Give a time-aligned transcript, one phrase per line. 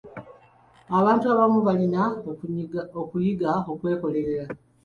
[0.97, 2.03] Abantu abamu balina
[3.01, 4.45] okuyiga okwekolerera.